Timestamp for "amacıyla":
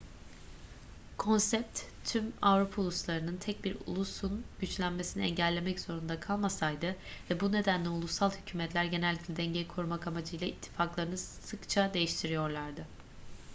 10.07-10.47